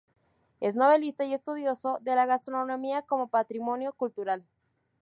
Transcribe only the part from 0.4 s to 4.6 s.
Es novelista y estudioso de la gastronomía como patrimonio cultural.